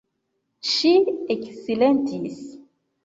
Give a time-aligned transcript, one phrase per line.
[0.69, 0.93] Ŝi
[1.35, 2.43] eksilentis.